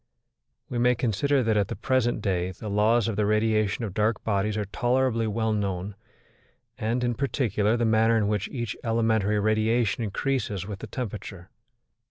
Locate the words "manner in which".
7.85-8.49